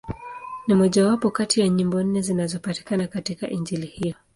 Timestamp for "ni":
0.67-0.73